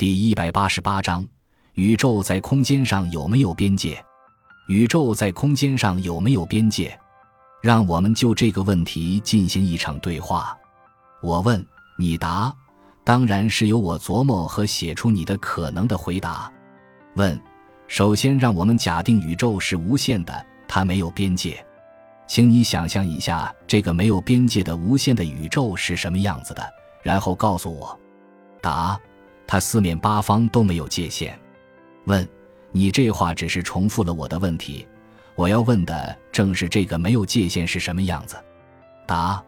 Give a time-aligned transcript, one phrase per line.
[0.00, 1.28] 第一百八十八章：
[1.74, 4.02] 宇宙在空间上有没有边界？
[4.66, 6.98] 宇宙在空间上有没有边界？
[7.60, 10.56] 让我们就这个问题进行一场对话。
[11.22, 11.62] 我问
[11.98, 12.50] 你答，
[13.04, 16.50] 当然是由我琢磨和写出你的可能的回答。
[17.16, 17.38] 问：
[17.86, 21.62] 首先，让我们假定宇宙是无限的，它没有边界。
[22.26, 26.66] 请你想象一下，这个没有边界的无限的宇宙是什么样子的，
[27.02, 28.00] 然后告诉我。
[28.62, 28.98] 答：
[29.50, 31.36] 它四面八方都没有界限。
[32.04, 32.26] 问：
[32.70, 34.86] 你这话只是重复了我的问题，
[35.34, 38.36] 我要问的正是这个没有界限是什么样子。
[39.08, 39.42] 答：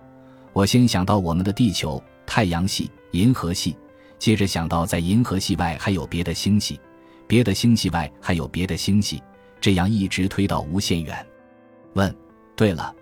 [0.53, 3.77] 我先想到我们的地球、太阳系、银河系，
[4.19, 6.81] 接着想到在银河系外还有别的星系，
[7.29, 9.23] 别的星系外还有别的星系，
[9.61, 11.25] 这样一直推到无限远。
[11.93, 12.13] 问。
[12.57, 12.93] 对了，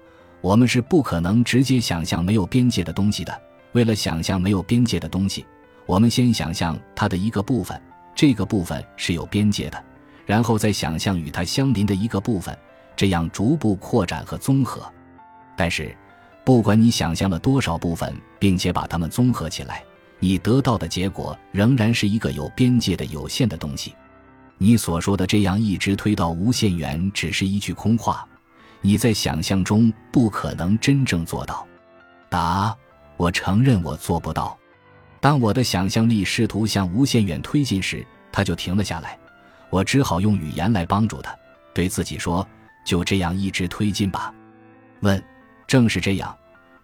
[0.42, 3.40] 我们是不可能直接想象没有边界的东西的。
[3.72, 5.46] 为了想象没有边界的东西，
[5.90, 7.82] 我们先想象它的一个部分，
[8.14, 9.84] 这个部分是有边界的，
[10.24, 12.56] 然后再想象与它相邻的一个部分，
[12.94, 14.88] 这样逐步扩展和综合。
[15.56, 15.92] 但是，
[16.44, 19.82] 不管你想象了多少部分，并且把它们综合起来，
[20.20, 23.92] 你得到的结果仍然是一个有边界的有限的东西。
[24.58, 28.24] 你所说的这样一直推到无限远，只是一句空话。
[28.80, 31.66] 你在想象中不可能真正做到。
[32.28, 32.76] 答：
[33.16, 34.56] 我承认我做不到。
[35.20, 39.18] 当我的想象力试图向无限远推进时，它就停了下来。
[39.68, 41.34] 我只好用语言来帮助他，
[41.74, 42.46] 对自己说
[42.84, 44.34] ：“就这样一直推进吧。”
[45.00, 45.22] 问：
[45.66, 46.36] 正是这样，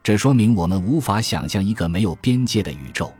[0.02, 3.12] 这说明我们无法想象一个没有边界的宇宙。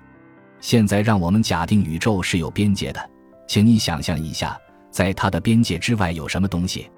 [0.61, 3.11] 现在让我们假定宇宙是有边界的，
[3.49, 4.57] 请你想象一下，
[4.91, 6.91] 在它的边界之外有什么东西？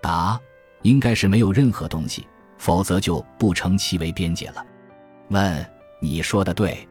[0.00, 0.38] 答。
[0.82, 2.28] 应该是没有任何东西，
[2.58, 4.62] 否则就不称其为边界了。
[5.30, 5.66] 问：
[5.98, 6.86] 你说的对，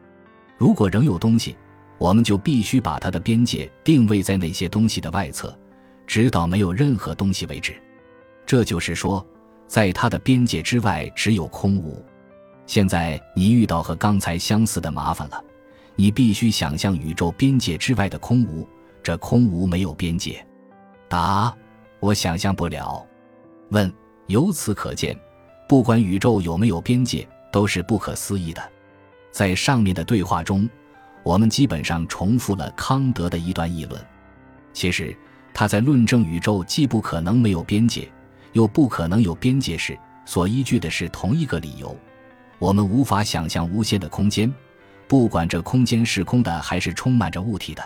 [0.57, 1.55] 如果仍有东西，
[1.97, 5.57] 我们就必须把它的边界定位在那些东西的外侧，
[6.05, 7.73] 直到没有任何东西为止。
[8.45, 9.25] 这就是说，
[9.67, 12.03] 在它的边界之外只有空无。
[12.65, 15.43] 现在你遇到和刚才相似的麻烦了，
[15.95, 18.67] 你必须想象宇宙边界之外的空无，
[19.01, 20.45] 这空无没有边界。
[21.09, 21.55] 答：
[21.99, 23.05] 我想象不了。
[23.69, 23.91] 问：
[24.27, 25.17] 由此可见，
[25.67, 28.61] 不管宇宙有没有边界，都是不可思议的。
[29.33, 30.69] 在上面的对话中，
[31.23, 33.99] 我们基本上重复了康德的一段议论。
[34.73, 35.15] 其实，
[35.51, 38.07] 他在论证宇宙既不可能没有边界，
[38.51, 41.97] 又不可能有边界时，所依据的是同一个理由：
[42.59, 44.53] 我们无法想象无限的空间，
[45.07, 47.83] 不管这空间是空的还是充满着物体的。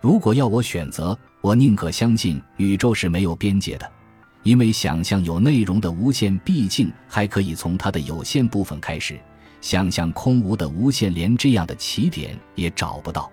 [0.00, 3.86] 如果要我选择，我宁可相信宇宙是没有边界的。
[4.42, 9.16] 因为想象有内容的无限，毕竟还可以从它的有限部分开始；
[9.60, 13.30] 想象空无的无限，连这样的起点也找不到。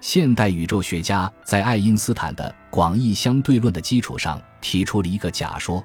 [0.00, 5.82] 现代宇宙学家在爱因斯坦的广义相对论的基础上提出了一个假说：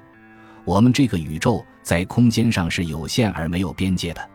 [0.64, 4.30] 我们这个宇宙在空间上是有限而没有边界的。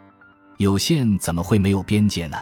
[0.57, 2.37] 有限怎么会没有边界呢？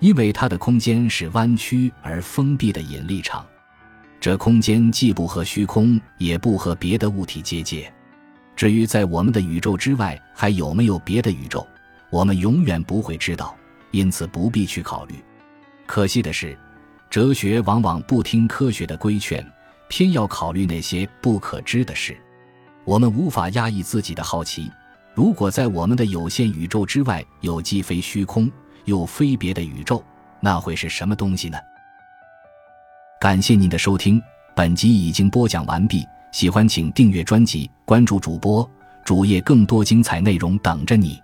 [0.00, 3.46] 因为它的空间是弯曲而封闭的引力场。
[4.20, 7.90] 这空间既不和虚空，也不和别的物体接界。
[8.56, 11.66] 至于在我们的宇宙之外还有没有别的宇宙，
[12.10, 13.56] 我们永远不会知道，
[13.90, 15.14] 因此不必去考虑。
[15.86, 16.56] 可惜的是，
[17.10, 19.44] 哲学往往不听科学的规劝，
[19.88, 22.16] 偏要考虑那些不可知的事。
[22.84, 24.70] 我们无法压抑自己的好奇：
[25.14, 28.50] 如果在我们的有限宇宙之外有既非虚空
[28.84, 30.04] 又非别的宇宙，
[30.40, 31.58] 那会是什么东西呢？
[33.20, 34.22] 感谢您的收听，
[34.54, 36.06] 本集已经播讲完毕。
[36.32, 38.68] 喜欢请订阅专辑，关注主播
[39.04, 41.20] 主页，更多精彩内容等着你。